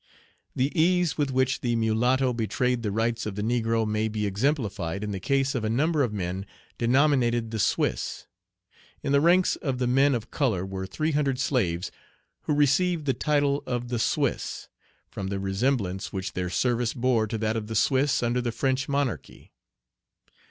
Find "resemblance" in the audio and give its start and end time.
15.39-16.11